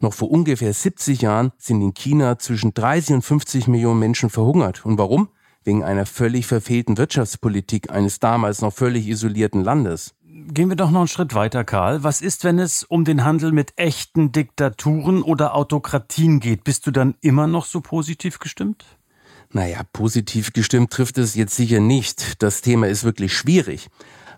Noch 0.00 0.12
vor 0.12 0.30
ungefähr 0.30 0.72
70 0.72 1.22
Jahren 1.22 1.52
sind 1.56 1.80
in 1.80 1.94
China 1.94 2.38
zwischen 2.38 2.74
30 2.74 3.16
und 3.16 3.22
50 3.22 3.66
Millionen 3.68 4.00
Menschen 4.00 4.30
verhungert. 4.30 4.84
Und 4.84 4.98
warum? 4.98 5.28
Wegen 5.64 5.82
einer 5.82 6.06
völlig 6.06 6.46
verfehlten 6.46 6.98
Wirtschaftspolitik 6.98 7.90
eines 7.90 8.20
damals 8.20 8.60
noch 8.60 8.72
völlig 8.72 9.08
isolierten 9.08 9.64
Landes. 9.64 10.14
Gehen 10.48 10.68
wir 10.68 10.76
doch 10.76 10.90
noch 10.90 11.00
einen 11.00 11.08
Schritt 11.08 11.34
weiter, 11.34 11.64
Karl. 11.64 12.04
Was 12.04 12.20
ist, 12.20 12.44
wenn 12.44 12.58
es 12.58 12.84
um 12.84 13.04
den 13.04 13.24
Handel 13.24 13.52
mit 13.52 13.72
echten 13.76 14.32
Diktaturen 14.32 15.22
oder 15.22 15.54
Autokratien 15.54 16.40
geht? 16.40 16.62
Bist 16.62 16.86
du 16.86 16.90
dann 16.90 17.14
immer 17.20 17.46
noch 17.46 17.64
so 17.64 17.80
positiv 17.80 18.38
gestimmt? 18.38 18.84
Naja, 19.50 19.80
positiv 19.92 20.52
gestimmt 20.52 20.92
trifft 20.92 21.18
es 21.18 21.34
jetzt 21.34 21.56
sicher 21.56 21.80
nicht. 21.80 22.42
Das 22.42 22.60
Thema 22.60 22.86
ist 22.86 23.04
wirklich 23.04 23.34
schwierig. 23.34 23.88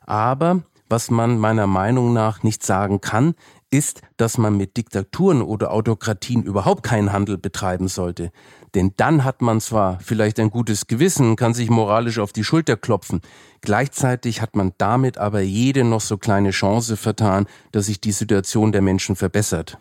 Aber 0.07 0.63
was 0.89 1.11
man 1.11 1.39
meiner 1.39 1.67
Meinung 1.67 2.13
nach 2.13 2.43
nicht 2.43 2.65
sagen 2.65 3.01
kann, 3.01 3.35
ist, 3.71 4.01
dass 4.17 4.39
man 4.39 4.57
mit 4.57 4.77
Diktaturen 4.77 5.43
oder 5.43 5.73
Autokratien 5.73 6.43
überhaupt 6.43 6.83
keinen 6.83 7.13
Handel 7.13 7.37
betreiben 7.37 7.89
sollte. 7.89 8.31
Denn 8.75 8.93
dann 8.97 9.25
hat 9.25 9.43
man 9.43 9.61
zwar 9.61 9.99
vielleicht 10.01 10.41
ein 10.41 10.51
gutes 10.51 10.87
Gewissen, 10.87 11.37
kann 11.37 11.55
sich 11.55 11.71
moralisch 11.71 12.19
auf 12.19 12.33
die 12.33 12.45
Schulter 12.45 12.77
klopfen, 12.77 13.21
gleichzeitig 13.61 14.41
hat 14.41 14.57
man 14.57 14.73
damit 14.79 15.19
aber 15.19 15.41
jede 15.41 15.85
noch 15.85 16.01
so 16.01 16.17
kleine 16.17 16.51
Chance 16.51 16.97
vertan, 16.97 17.47
dass 17.73 17.87
sich 17.87 18.01
die 18.01 18.13
Situation 18.13 18.73
der 18.73 18.83
Menschen 18.83 19.17
verbessert. 19.17 19.79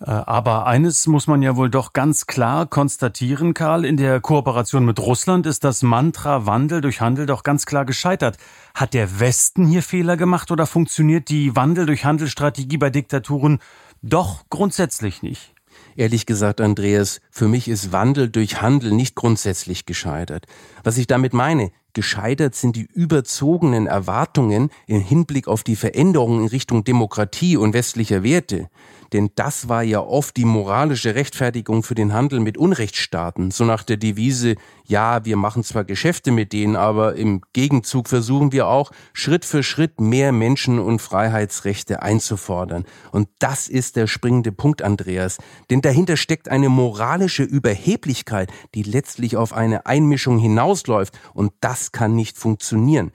Äh, 0.00 0.10
aber 0.10 0.66
eines 0.66 1.06
muss 1.06 1.26
man 1.26 1.42
ja 1.42 1.56
wohl 1.56 1.70
doch 1.70 1.92
ganz 1.92 2.26
klar 2.26 2.66
konstatieren, 2.66 3.54
Karl. 3.54 3.84
In 3.84 3.96
der 3.96 4.20
Kooperation 4.20 4.84
mit 4.84 4.98
Russland 4.98 5.46
ist 5.46 5.64
das 5.64 5.82
Mantra 5.82 6.46
Wandel 6.46 6.80
durch 6.80 7.00
Handel 7.00 7.26
doch 7.26 7.42
ganz 7.42 7.66
klar 7.66 7.84
gescheitert. 7.84 8.38
Hat 8.74 8.94
der 8.94 9.20
Westen 9.20 9.66
hier 9.66 9.82
Fehler 9.82 10.16
gemacht 10.16 10.50
oder 10.50 10.66
funktioniert 10.66 11.28
die 11.28 11.54
Wandel 11.56 11.86
durch 11.86 12.04
Handel-Strategie 12.04 12.78
bei 12.78 12.90
Diktaturen 12.90 13.58
doch 14.02 14.44
grundsätzlich 14.48 15.22
nicht? 15.22 15.54
Ehrlich 15.96 16.24
gesagt, 16.24 16.60
Andreas, 16.60 17.20
für 17.30 17.48
mich 17.48 17.68
ist 17.68 17.92
Wandel 17.92 18.28
durch 18.28 18.62
Handel 18.62 18.92
nicht 18.92 19.14
grundsätzlich 19.14 19.86
gescheitert. 19.86 20.46
Was 20.82 20.98
ich 20.98 21.06
damit 21.06 21.34
meine, 21.34 21.70
gescheitert 21.94 22.54
sind 22.54 22.76
die 22.76 22.86
überzogenen 22.92 23.86
Erwartungen 23.86 24.70
im 24.86 25.00
Hinblick 25.00 25.48
auf 25.48 25.62
die 25.62 25.76
Veränderungen 25.76 26.42
in 26.42 26.48
Richtung 26.48 26.84
Demokratie 26.84 27.56
und 27.56 27.72
westlicher 27.72 28.22
Werte. 28.22 28.68
Denn 29.12 29.30
das 29.34 29.68
war 29.68 29.82
ja 29.82 30.00
oft 30.00 30.36
die 30.36 30.44
moralische 30.44 31.14
Rechtfertigung 31.14 31.82
für 31.82 31.94
den 31.94 32.12
Handel 32.12 32.40
mit 32.40 32.56
Unrechtsstaaten, 32.56 33.50
so 33.50 33.64
nach 33.64 33.82
der 33.82 33.96
Devise, 33.96 34.54
ja, 34.86 35.24
wir 35.24 35.36
machen 35.36 35.62
zwar 35.64 35.84
Geschäfte 35.84 36.30
mit 36.30 36.52
denen, 36.52 36.76
aber 36.76 37.14
im 37.14 37.42
Gegenzug 37.52 38.08
versuchen 38.08 38.52
wir 38.52 38.66
auch 38.66 38.90
Schritt 39.12 39.44
für 39.44 39.62
Schritt 39.62 40.00
mehr 40.00 40.32
Menschen- 40.32 40.78
und 40.78 41.00
Freiheitsrechte 41.00 42.02
einzufordern. 42.02 42.84
Und 43.12 43.28
das 43.38 43.68
ist 43.68 43.96
der 43.96 44.06
springende 44.06 44.52
Punkt, 44.52 44.82
Andreas. 44.82 45.38
Denn 45.70 45.80
dahinter 45.80 46.16
steckt 46.16 46.48
eine 46.48 46.68
moralische 46.68 47.44
Überheblichkeit, 47.44 48.50
die 48.74 48.82
letztlich 48.82 49.36
auf 49.36 49.52
eine 49.52 49.86
Einmischung 49.86 50.38
hinausläuft. 50.38 51.18
Und 51.34 51.52
das 51.60 51.79
kann 51.92 52.14
nicht 52.14 52.38
funktionieren. 52.38 53.12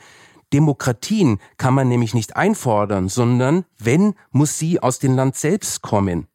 Demokratien 0.53 1.39
kann 1.57 1.73
man 1.73 1.87
nämlich 1.87 2.13
nicht 2.13 2.35
einfordern, 2.35 3.09
sondern 3.09 3.65
wenn, 3.77 4.13
muss 4.31 4.57
sie 4.57 4.81
aus 4.81 4.99
dem 4.99 5.15
Land 5.15 5.35
selbst 5.35 5.81
kommen. 5.81 6.27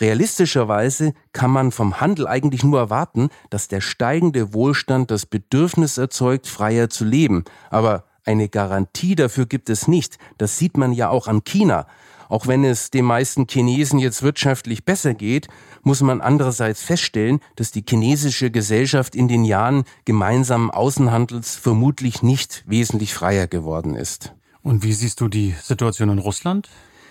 Realistischerweise 0.00 1.12
kann 1.32 1.50
man 1.50 1.72
vom 1.72 2.00
Handel 2.00 2.26
eigentlich 2.28 2.62
nur 2.62 2.78
erwarten, 2.78 3.30
dass 3.50 3.68
der 3.68 3.80
steigende 3.80 4.54
Wohlstand 4.54 5.10
das 5.10 5.26
Bedürfnis 5.26 5.98
erzeugt, 5.98 6.46
freier 6.46 6.88
zu 6.88 7.04
leben. 7.04 7.44
Aber 7.70 8.04
eine 8.24 8.48
Garantie 8.48 9.16
dafür 9.16 9.46
gibt 9.46 9.70
es 9.70 9.88
nicht. 9.88 10.18
Das 10.36 10.58
sieht 10.58 10.76
man 10.76 10.92
ja 10.92 11.08
auch 11.08 11.26
an 11.26 11.44
China. 11.44 11.86
Auch 12.28 12.46
wenn 12.46 12.64
es 12.64 12.90
den 12.90 13.04
meisten 13.04 13.46
Chinesen 13.48 13.98
jetzt 13.98 14.22
wirtschaftlich 14.22 14.84
besser 14.84 15.14
geht, 15.14 15.48
muss 15.82 16.02
man 16.02 16.20
andererseits 16.20 16.82
feststellen, 16.82 17.40
dass 17.56 17.70
die 17.70 17.84
chinesische 17.88 18.50
Gesellschaft 18.50 19.14
in 19.14 19.28
den 19.28 19.44
Jahren 19.44 19.84
gemeinsamen 20.04 20.70
Außenhandels 20.70 21.56
vermutlich 21.56 22.22
nicht 22.22 22.64
wesentlich 22.66 23.14
freier 23.14 23.46
geworden 23.46 23.94
ist. 23.94 24.34
Und 24.62 24.82
wie 24.82 24.92
siehst 24.92 25.20
du 25.20 25.28
die 25.28 25.54
Situation 25.62 26.10
in 26.10 26.18
Russland? 26.18 26.68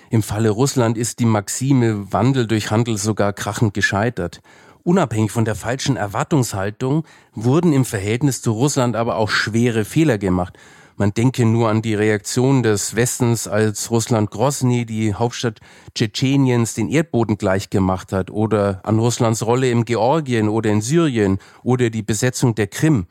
Im 0.10 0.24
Falle 0.24 0.52
Russland 0.52 0.98
ist 0.98 1.20
die 1.20 1.26
Maxime 1.26 2.14
Wandel 2.14 2.48
durch 2.48 2.72
Handel 2.72 2.98
sogar 2.98 3.34
krachend 3.34 3.74
gescheitert. 3.74 4.42
Unabhängig 4.84 5.32
von 5.32 5.44
der 5.44 5.56
falschen 5.56 5.98
Erwartungshaltung 5.98 7.04
wurden 7.34 7.74
im 7.74 7.84
Verhältnis 7.84 8.42
zu 8.42 8.52
Russland 8.52 8.96
aber 8.96 9.18
auch 9.18 9.30
schwere 9.30 9.84
Fehler 9.84 10.18
gemacht. 10.18 10.58
Man 11.00 11.14
denke 11.14 11.46
nur 11.46 11.70
an 11.70 11.84
die 11.84 11.94
Reaktion 11.94 12.64
des 12.64 12.96
Westens, 12.96 13.48
als 13.48 13.92
Russland 13.92 14.32
Grosny, 14.32 14.84
die 14.84 15.14
Hauptstadt 15.14 15.60
Tschetscheniens, 15.94 16.74
den 16.74 16.90
Erdboden 16.90 17.38
gleichgemacht 17.38 18.12
hat, 18.12 18.32
oder 18.32 18.80
an 18.82 18.98
Russlands 18.98 19.46
Rolle 19.46 19.70
im 19.70 19.86
Georgien 19.86 20.50
oder 20.50 20.72
in 20.72 20.82
Syrien 20.82 21.38
oder 21.62 21.92
die 21.92 22.02
Besetzung 22.02 22.56
der 22.56 22.66
Krim. 22.66 23.06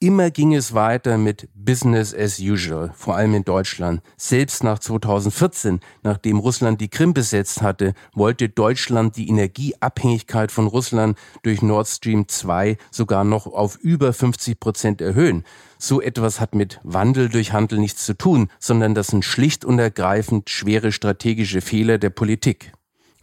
Immer 0.00 0.30
ging 0.30 0.54
es 0.54 0.74
weiter 0.74 1.18
mit 1.18 1.48
Business 1.56 2.14
as 2.14 2.38
usual, 2.38 2.92
vor 2.94 3.16
allem 3.16 3.34
in 3.34 3.42
Deutschland. 3.42 4.00
Selbst 4.16 4.62
nach 4.62 4.78
2014, 4.78 5.80
nachdem 6.04 6.38
Russland 6.38 6.80
die 6.80 6.86
Krim 6.88 7.14
besetzt 7.14 7.62
hatte, 7.62 7.94
wollte 8.14 8.48
Deutschland 8.48 9.16
die 9.16 9.28
Energieabhängigkeit 9.28 10.52
von 10.52 10.68
Russland 10.68 11.18
durch 11.42 11.62
Nord 11.62 11.88
Stream 11.88 12.28
2 12.28 12.76
sogar 12.92 13.24
noch 13.24 13.48
auf 13.48 13.76
über 13.78 14.12
50 14.12 14.60
Prozent 14.60 15.00
erhöhen. 15.00 15.42
So 15.78 16.00
etwas 16.00 16.38
hat 16.38 16.54
mit 16.54 16.78
Wandel 16.84 17.28
durch 17.28 17.52
Handel 17.52 17.80
nichts 17.80 18.06
zu 18.06 18.16
tun, 18.16 18.50
sondern 18.60 18.94
das 18.94 19.08
sind 19.08 19.24
schlicht 19.24 19.64
und 19.64 19.80
ergreifend 19.80 20.48
schwere 20.48 20.92
strategische 20.92 21.60
Fehler 21.60 21.98
der 21.98 22.10
Politik. 22.10 22.70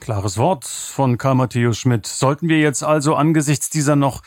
Klares 0.01 0.37
Wort 0.37 0.65
von 0.65 1.17
Karl 1.17 1.35
Matthäus 1.35 1.77
Schmidt. 1.77 2.05
Sollten 2.05 2.49
wir 2.49 2.59
jetzt 2.59 2.83
also 2.83 3.15
angesichts 3.15 3.69
dieser 3.69 3.95
noch 3.95 4.23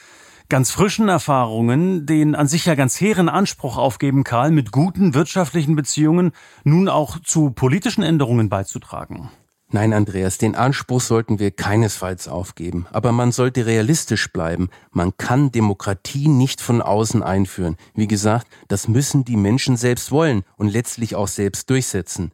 ganz 0.49 0.71
frischen 0.71 1.09
Erfahrungen 1.09 2.07
den 2.07 2.35
an 2.35 2.49
sich 2.49 2.67
ja 2.67 2.75
ganz 2.75 3.01
hehren 3.01 3.29
Anspruch 3.29 3.77
aufgeben, 3.77 4.25
Karl, 4.25 4.51
mit 4.51 4.73
guten 4.73 5.15
wirtschaftlichen 5.15 5.77
Beziehungen 5.77 6.33
nun 6.65 6.89
auch 6.89 7.19
zu 7.21 7.51
politischen 7.51 8.03
Änderungen 8.03 8.49
beizutragen? 8.49 9.31
Nein, 9.71 9.93
Andreas, 9.93 10.39
den 10.39 10.55
Anspruch 10.55 11.03
sollten 11.03 11.39
wir 11.39 11.51
keinesfalls 11.51 12.27
aufgeben. 12.27 12.87
Aber 12.91 13.13
man 13.13 13.33
sollte 13.33 13.67
realistisch 13.67 14.33
bleiben. 14.33 14.71
Man 14.93 15.19
kann 15.19 15.53
Demokratie 15.53 16.29
nicht 16.29 16.63
von 16.63 16.81
außen 16.81 17.23
einführen. 17.23 17.77
Wie 17.95 18.09
gesagt, 18.09 18.47
das 18.69 18.89
müssen 18.89 19.27
die 19.27 19.37
Menschen 19.37 19.77
selbst 19.77 20.11
wollen 20.11 20.43
und 20.57 20.69
letztlich 20.69 21.17
auch 21.17 21.29
selbst 21.29 21.69
durchsetzen. 21.69 22.33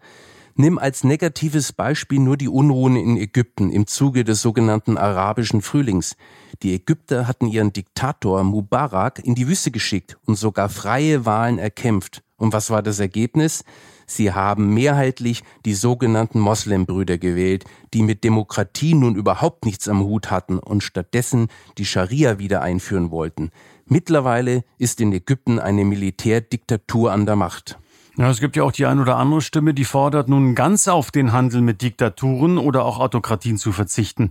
Nimm 0.56 0.78
als 0.78 1.02
negatives 1.02 1.72
Beispiel 1.72 2.20
nur 2.20 2.36
die 2.36 2.48
Unruhen 2.48 2.94
in 2.94 3.16
Ägypten 3.16 3.72
im 3.72 3.88
Zuge 3.88 4.22
des 4.22 4.40
sogenannten 4.40 4.96
arabischen 4.96 5.62
Frühlings. 5.62 6.16
Die 6.62 6.74
Ägypter 6.74 7.26
hatten 7.26 7.48
ihren 7.48 7.72
Diktator 7.72 8.44
Mubarak 8.44 9.18
in 9.18 9.34
die 9.34 9.48
Wüste 9.48 9.72
geschickt 9.72 10.16
und 10.26 10.36
sogar 10.36 10.68
freie 10.68 11.26
Wahlen 11.26 11.58
erkämpft. 11.58 12.22
Und 12.36 12.52
was 12.52 12.70
war 12.70 12.82
das 12.84 13.00
Ergebnis? 13.00 13.64
Sie 14.06 14.32
haben 14.32 14.72
mehrheitlich 14.72 15.42
die 15.64 15.74
sogenannten 15.74 16.38
Moslembrüder 16.38 17.18
gewählt, 17.18 17.64
die 17.92 18.04
mit 18.04 18.22
Demokratie 18.22 18.94
nun 18.94 19.16
überhaupt 19.16 19.64
nichts 19.64 19.88
am 19.88 20.04
Hut 20.04 20.30
hatten 20.30 20.60
und 20.60 20.84
stattdessen 20.84 21.48
die 21.78 21.84
Scharia 21.84 22.38
wieder 22.38 22.62
einführen 22.62 23.10
wollten. 23.10 23.50
Mittlerweile 23.86 24.62
ist 24.78 25.00
in 25.00 25.12
Ägypten 25.12 25.58
eine 25.58 25.84
Militärdiktatur 25.84 27.10
an 27.10 27.26
der 27.26 27.34
Macht. 27.34 27.76
Ja, 28.16 28.30
es 28.30 28.38
gibt 28.38 28.54
ja 28.54 28.62
auch 28.62 28.70
die 28.70 28.86
ein 28.86 29.00
oder 29.00 29.16
andere 29.16 29.40
Stimme, 29.40 29.74
die 29.74 29.84
fordert, 29.84 30.28
nun 30.28 30.54
ganz 30.54 30.86
auf 30.86 31.10
den 31.10 31.32
Handel 31.32 31.62
mit 31.62 31.82
Diktaturen 31.82 32.58
oder 32.58 32.84
auch 32.84 33.00
Autokratien 33.00 33.58
zu 33.58 33.72
verzichten. 33.72 34.30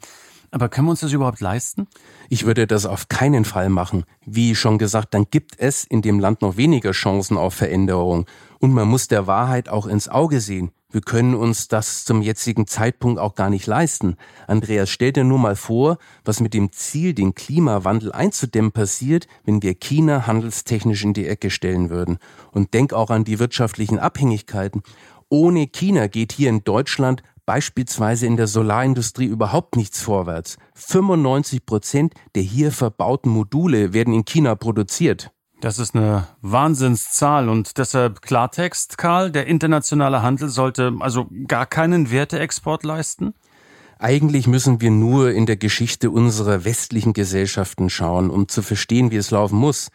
Aber 0.51 0.69
können 0.69 0.87
wir 0.87 0.91
uns 0.91 1.01
das 1.01 1.11
überhaupt 1.11 1.41
leisten? 1.41 1.87
Ich 2.29 2.45
würde 2.45 2.65
das 2.65 2.85
auf 2.85 3.09
keinen 3.09 3.43
Fall 3.43 3.67
machen. 3.67 4.05
Wie 4.25 4.55
schon 4.55 4.77
gesagt, 4.77 5.13
dann 5.13 5.25
gibt 5.29 5.55
es 5.57 5.83
in 5.83 6.01
dem 6.01 6.19
Land 6.19 6.41
noch 6.41 6.55
weniger 6.55 6.91
Chancen 6.91 7.35
auf 7.37 7.55
Veränderung. 7.55 8.25
Und 8.59 8.71
man 8.71 8.87
muss 8.87 9.09
der 9.09 9.27
Wahrheit 9.27 9.67
auch 9.67 9.85
ins 9.85 10.07
Auge 10.07 10.39
sehen. 10.39 10.71
Wir 10.93 11.01
können 11.01 11.33
uns 11.33 11.67
das 11.67 12.05
zum 12.05 12.21
jetzigen 12.21 12.67
Zeitpunkt 12.67 13.19
auch 13.19 13.33
gar 13.33 13.49
nicht 13.49 13.65
leisten. 13.65 14.15
Andreas, 14.45 14.91
stell 14.91 15.11
dir 15.11 15.23
nur 15.23 15.39
mal 15.39 15.55
vor, 15.55 15.97
was 16.23 16.39
mit 16.39 16.53
dem 16.53 16.71
Ziel, 16.71 17.15
den 17.15 17.33
Klimawandel 17.33 18.11
einzudämmen, 18.11 18.71
passiert, 18.71 19.25
wenn 19.43 19.63
wir 19.63 19.73
China 19.73 20.27
handelstechnisch 20.27 21.03
in 21.03 21.13
die 21.13 21.27
Ecke 21.27 21.49
stellen 21.49 21.89
würden. 21.89 22.19
Und 22.51 22.75
denk 22.75 22.93
auch 22.93 23.09
an 23.09 23.23
die 23.23 23.39
wirtschaftlichen 23.39 23.97
Abhängigkeiten. 23.97 24.83
Ohne 25.29 25.65
China 25.65 26.05
geht 26.05 26.31
hier 26.31 26.49
in 26.49 26.63
Deutschland 26.63 27.23
beispielsweise 27.47 28.27
in 28.27 28.37
der 28.37 28.45
Solarindustrie 28.45 29.25
überhaupt 29.25 29.75
nichts 29.75 29.99
vorwärts. 29.99 30.57
95 30.75 31.65
Prozent 31.65 32.13
der 32.35 32.43
hier 32.43 32.71
verbauten 32.71 33.31
Module 33.31 33.93
werden 33.93 34.13
in 34.13 34.25
China 34.25 34.53
produziert. 34.53 35.31
Das 35.63 35.79
ist 35.79 35.95
eine 35.95 36.27
Wahnsinnszahl 36.41 37.47
und 37.47 37.77
deshalb 37.77 38.21
Klartext, 38.21 38.97
Karl, 38.97 39.31
der 39.31 39.47
internationale 39.47 40.21
Handel 40.21 40.49
sollte 40.49 40.91
also 40.99 41.29
gar 41.47 41.65
keinen 41.65 42.11
Werteexport 42.11 42.83
leisten? 42.83 43.33
Eigentlich 43.97 44.45
müssen 44.45 44.81
wir 44.81 44.91
nur 44.91 45.31
in 45.31 45.45
der 45.45 45.55
Geschichte 45.55 46.11
unserer 46.11 46.65
westlichen 46.65 47.13
Gesellschaften 47.13 47.89
schauen, 47.89 48.29
um 48.29 48.49
zu 48.49 48.61
verstehen, 48.61 49.09
wie 49.11 49.15
es 49.15 49.31
laufen 49.31 49.57
muss. 49.57 49.87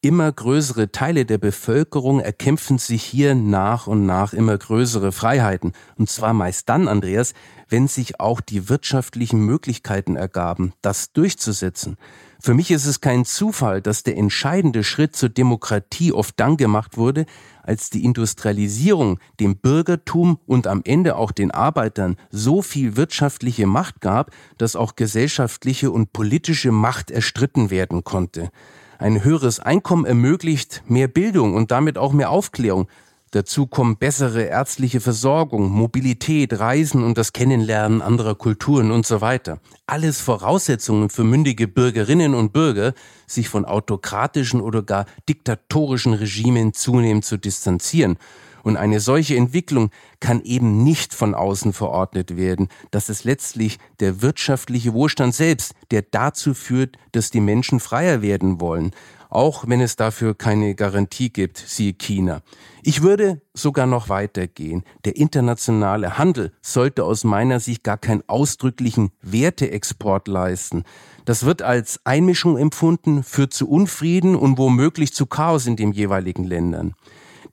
Immer 0.00 0.30
größere 0.30 0.92
Teile 0.92 1.26
der 1.26 1.38
Bevölkerung 1.38 2.20
erkämpfen 2.20 2.78
sich 2.78 3.02
hier 3.02 3.34
nach 3.34 3.88
und 3.88 4.06
nach 4.06 4.32
immer 4.32 4.56
größere 4.56 5.10
Freiheiten. 5.10 5.72
Und 5.96 6.08
zwar 6.08 6.32
meist 6.34 6.68
dann, 6.68 6.86
Andreas, 6.86 7.34
wenn 7.68 7.88
sich 7.88 8.20
auch 8.20 8.40
die 8.40 8.68
wirtschaftlichen 8.68 9.40
Möglichkeiten 9.40 10.14
ergaben, 10.14 10.72
das 10.82 11.12
durchzusetzen. 11.12 11.96
Für 12.38 12.54
mich 12.54 12.70
ist 12.70 12.86
es 12.86 13.00
kein 13.00 13.24
Zufall, 13.24 13.82
dass 13.82 14.04
der 14.04 14.16
entscheidende 14.16 14.84
Schritt 14.84 15.16
zur 15.16 15.30
Demokratie 15.30 16.12
oft 16.12 16.38
dann 16.38 16.56
gemacht 16.56 16.96
wurde, 16.96 17.26
als 17.64 17.90
die 17.90 18.04
Industrialisierung 18.04 19.18
dem 19.40 19.56
Bürgertum 19.56 20.38
und 20.46 20.68
am 20.68 20.82
Ende 20.84 21.16
auch 21.16 21.32
den 21.32 21.50
Arbeitern 21.50 22.14
so 22.30 22.62
viel 22.62 22.96
wirtschaftliche 22.96 23.66
Macht 23.66 24.00
gab, 24.00 24.30
dass 24.58 24.76
auch 24.76 24.94
gesellschaftliche 24.94 25.90
und 25.90 26.12
politische 26.12 26.70
Macht 26.70 27.10
erstritten 27.10 27.70
werden 27.70 28.04
konnte. 28.04 28.52
Ein 28.98 29.22
höheres 29.22 29.60
Einkommen 29.60 30.06
ermöglicht 30.06 30.82
mehr 30.88 31.06
Bildung 31.06 31.54
und 31.54 31.70
damit 31.70 31.96
auch 31.98 32.12
mehr 32.12 32.30
Aufklärung. 32.30 32.88
Dazu 33.30 33.68
kommen 33.68 33.96
bessere 33.96 34.42
ärztliche 34.42 35.00
Versorgung, 35.00 35.70
Mobilität, 35.70 36.58
Reisen 36.58 37.04
und 37.04 37.16
das 37.16 37.32
Kennenlernen 37.32 38.02
anderer 38.02 38.34
Kulturen 38.34 38.90
und 38.90 39.06
so 39.06 39.20
weiter. 39.20 39.60
Alles 39.86 40.20
Voraussetzungen 40.20 41.10
für 41.10 41.22
mündige 41.22 41.68
Bürgerinnen 41.68 42.34
und 42.34 42.52
Bürger, 42.52 42.92
sich 43.28 43.48
von 43.48 43.64
autokratischen 43.64 44.60
oder 44.60 44.82
gar 44.82 45.06
diktatorischen 45.28 46.14
Regimen 46.14 46.72
zunehmend 46.72 47.24
zu 47.24 47.36
distanzieren. 47.36 48.18
Und 48.62 48.76
eine 48.76 49.00
solche 49.00 49.36
Entwicklung 49.36 49.90
kann 50.20 50.40
eben 50.42 50.82
nicht 50.82 51.14
von 51.14 51.34
außen 51.34 51.72
verordnet 51.72 52.36
werden. 52.36 52.68
Das 52.90 53.08
ist 53.08 53.24
letztlich 53.24 53.78
der 54.00 54.22
wirtschaftliche 54.22 54.92
Wohlstand 54.94 55.34
selbst, 55.34 55.74
der 55.90 56.02
dazu 56.02 56.54
führt, 56.54 56.96
dass 57.12 57.30
die 57.30 57.40
Menschen 57.40 57.80
freier 57.80 58.22
werden 58.22 58.60
wollen 58.60 58.92
auch 59.30 59.64
wenn 59.68 59.80
es 59.80 59.96
dafür 59.96 60.34
keine 60.34 60.74
Garantie 60.74 61.30
gibt, 61.30 61.58
siehe 61.58 61.92
China. 61.92 62.40
Ich 62.82 63.02
würde 63.02 63.42
sogar 63.52 63.86
noch 63.86 64.08
weitergehen. 64.08 64.84
Der 65.04 65.16
internationale 65.16 66.16
Handel 66.16 66.52
sollte 66.62 67.04
aus 67.04 67.24
meiner 67.24 67.60
Sicht 67.60 67.84
gar 67.84 67.98
keinen 67.98 68.22
ausdrücklichen 68.26 69.10
Werteexport 69.20 70.28
leisten. 70.28 70.84
Das 71.24 71.44
wird 71.44 71.60
als 71.60 72.00
Einmischung 72.04 72.56
empfunden, 72.56 73.22
führt 73.22 73.52
zu 73.52 73.68
Unfrieden 73.68 74.34
und 74.34 74.56
womöglich 74.56 75.12
zu 75.12 75.26
Chaos 75.26 75.66
in 75.66 75.76
den 75.76 75.92
jeweiligen 75.92 76.44
Ländern. 76.44 76.94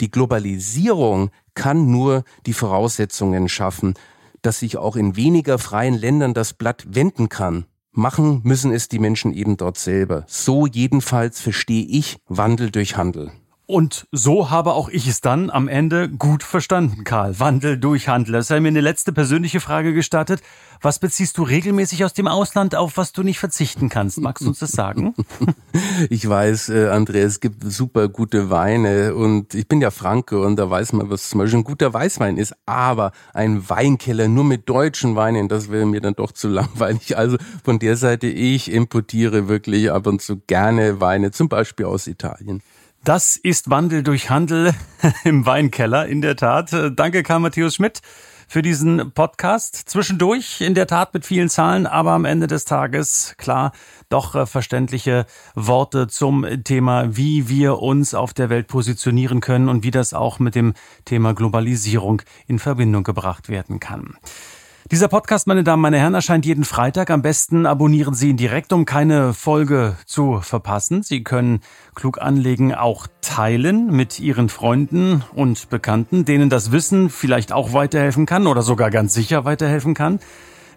Die 0.01 0.11
Globalisierung 0.11 1.31
kann 1.53 1.89
nur 1.91 2.23
die 2.45 2.53
Voraussetzungen 2.53 3.49
schaffen, 3.49 3.93
dass 4.41 4.59
sich 4.59 4.77
auch 4.77 4.95
in 4.95 5.15
weniger 5.15 5.57
freien 5.57 5.95
Ländern 5.95 6.33
das 6.33 6.53
Blatt 6.53 6.85
wenden 6.87 7.29
kann. 7.29 7.65
Machen 7.91 8.41
müssen 8.43 8.71
es 8.71 8.89
die 8.89 8.99
Menschen 8.99 9.33
eben 9.33 9.57
dort 9.57 9.77
selber. 9.77 10.25
So 10.27 10.67
jedenfalls 10.67 11.39
verstehe 11.39 11.85
ich 11.85 12.17
Wandel 12.27 12.69
durch 12.69 12.97
Handel. 12.97 13.31
Und 13.67 14.07
so 14.11 14.51
habe 14.51 14.73
auch 14.73 14.89
ich 14.89 15.07
es 15.07 15.21
dann 15.21 15.49
am 15.49 15.67
Ende 15.67 16.07
gut 16.07 16.43
verstanden, 16.43 17.03
Karl. 17.03 17.39
Wandel 17.39 17.79
durch 17.79 18.07
Handel. 18.07 18.33
Das 18.33 18.47
sei 18.47 18.59
mir 18.59 18.67
eine 18.67 18.81
letzte 18.81 19.11
persönliche 19.11 19.59
Frage 19.59 19.93
gestattet. 19.93 20.41
Was 20.81 20.99
beziehst 20.99 21.37
du 21.39 21.43
regelmäßig 21.43 22.05
aus 22.05 22.13
dem 22.13 22.27
Ausland, 22.27 22.75
auf 22.75 22.97
was 22.97 23.11
du 23.11 23.23
nicht 23.23 23.39
verzichten 23.39 23.89
kannst? 23.89 24.19
Magst 24.19 24.43
du 24.43 24.49
uns 24.49 24.59
das 24.59 24.71
sagen? 24.71 25.13
Ich 26.09 26.27
weiß, 26.27 26.69
äh, 26.69 26.89
André, 26.89 27.17
es 27.17 27.39
gibt 27.39 27.63
super 27.63 28.07
gute 28.07 28.49
Weine 28.49 29.15
und 29.15 29.53
ich 29.53 29.67
bin 29.67 29.81
ja 29.81 29.91
Franke 29.91 30.39
und 30.39 30.55
da 30.55 30.69
weiß 30.69 30.93
man, 30.93 31.09
was 31.09 31.29
zum 31.29 31.39
Beispiel 31.39 31.59
ein 31.59 31.63
guter 31.63 31.93
Weißwein 31.93 32.37
ist. 32.37 32.53
Aber 32.65 33.11
ein 33.33 33.67
Weinkeller 33.69 34.27
nur 34.27 34.43
mit 34.43 34.69
deutschen 34.69 35.15
Weinen, 35.15 35.47
das 35.47 35.69
wäre 35.69 35.85
mir 35.85 36.01
dann 36.01 36.13
doch 36.13 36.31
zu 36.31 36.47
langweilig. 36.47 37.17
Also 37.17 37.37
von 37.63 37.79
der 37.79 37.97
Seite, 37.97 38.27
ich 38.27 38.71
importiere 38.71 39.47
wirklich 39.47 39.91
ab 39.91 40.07
und 40.07 40.21
zu 40.21 40.37
gerne 40.47 41.01
Weine, 41.01 41.31
zum 41.31 41.49
Beispiel 41.49 41.85
aus 41.85 42.07
Italien. 42.07 42.61
Das 43.05 43.35
ist 43.35 43.69
Wandel 43.69 44.01
durch 44.01 44.31
Handel 44.31 44.73
im 45.25 45.45
Weinkeller, 45.45 46.07
in 46.07 46.21
der 46.21 46.35
Tat. 46.35 46.75
Danke, 46.95 47.21
Karl 47.21 47.39
Matthäus 47.39 47.75
Schmidt, 47.75 48.01
für 48.47 48.63
diesen 48.63 49.11
Podcast. 49.11 49.75
Zwischendurch 49.75 50.61
in 50.61 50.73
der 50.73 50.87
Tat 50.87 51.13
mit 51.13 51.23
vielen 51.23 51.47
Zahlen, 51.47 51.85
aber 51.85 52.13
am 52.13 52.25
Ende 52.25 52.47
des 52.47 52.65
Tages, 52.65 53.35
klar, 53.37 53.73
doch 54.09 54.33
äh, 54.33 54.47
verständliche 54.47 55.27
Worte 55.53 56.07
zum 56.07 56.47
Thema, 56.63 57.15
wie 57.15 57.47
wir 57.47 57.77
uns 57.77 58.15
auf 58.15 58.33
der 58.33 58.49
Welt 58.49 58.65
positionieren 58.65 59.39
können 59.39 59.69
und 59.69 59.83
wie 59.83 59.91
das 59.91 60.15
auch 60.15 60.39
mit 60.39 60.55
dem 60.55 60.73
Thema 61.05 61.35
Globalisierung 61.35 62.23
in 62.47 62.57
Verbindung 62.57 63.03
gebracht 63.03 63.49
werden 63.49 63.79
kann. 63.79 64.15
Dieser 64.91 65.07
Podcast, 65.07 65.47
meine 65.47 65.63
Damen, 65.63 65.81
meine 65.81 65.97
Herren, 65.97 66.13
erscheint 66.13 66.45
jeden 66.45 66.63
Freitag. 66.63 67.09
Am 67.09 67.23
besten 67.23 67.65
abonnieren 67.65 68.13
Sie 68.13 68.29
ihn 68.29 68.37
direkt, 68.37 68.71
um 68.71 68.85
keine 68.85 69.33
Folge 69.33 69.97
zu 70.05 70.41
verpassen. 70.41 71.01
Sie 71.01 71.23
können 71.23 71.61
klug 71.95 72.21
anlegen 72.21 72.71
auch 72.71 73.07
teilen 73.19 73.87
mit 73.89 74.19
Ihren 74.19 74.47
Freunden 74.47 75.23
und 75.33 75.69
Bekannten, 75.71 76.23
denen 76.23 76.51
das 76.51 76.71
Wissen 76.71 77.09
vielleicht 77.09 77.51
auch 77.51 77.73
weiterhelfen 77.73 78.27
kann 78.27 78.45
oder 78.45 78.61
sogar 78.61 78.91
ganz 78.91 79.15
sicher 79.15 79.43
weiterhelfen 79.43 79.95
kann. 79.95 80.19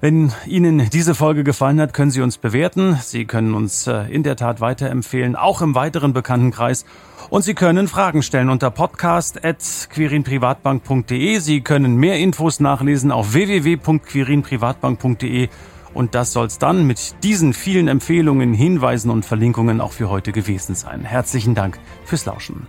Wenn 0.00 0.32
Ihnen 0.46 0.88
diese 0.90 1.16
Folge 1.16 1.42
gefallen 1.42 1.80
hat, 1.80 1.92
können 1.92 2.12
Sie 2.12 2.20
uns 2.20 2.38
bewerten. 2.38 2.96
Sie 3.02 3.24
können 3.24 3.54
uns 3.54 3.88
äh, 3.88 4.04
in 4.04 4.22
der 4.22 4.36
Tat 4.36 4.60
weiterempfehlen, 4.60 5.34
auch 5.34 5.60
im 5.60 5.74
weiteren 5.74 6.12
Bekanntenkreis. 6.12 6.84
Und 7.30 7.42
Sie 7.42 7.54
können 7.54 7.88
Fragen 7.88 8.22
stellen 8.22 8.48
unter 8.48 8.70
podcast.quirinprivatbank.de. 8.70 11.40
Sie 11.40 11.62
können 11.62 11.96
mehr 11.96 12.18
Infos 12.18 12.60
nachlesen 12.60 13.10
auf 13.10 13.32
www.quirinprivatbank.de. 13.32 15.48
Und 15.94 16.14
das 16.14 16.32
soll's 16.32 16.58
dann 16.58 16.86
mit 16.86 17.16
diesen 17.24 17.52
vielen 17.52 17.88
Empfehlungen, 17.88 18.54
Hinweisen 18.54 19.10
und 19.10 19.24
Verlinkungen 19.24 19.80
auch 19.80 19.90
für 19.90 20.10
heute 20.10 20.30
gewesen 20.30 20.76
sein. 20.76 21.04
Herzlichen 21.04 21.56
Dank 21.56 21.80
fürs 22.04 22.24
Lauschen. 22.24 22.68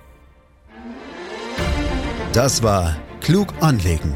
Das 2.33 2.63
war 2.63 2.95
Klug 3.21 3.53
anlegen 3.59 4.15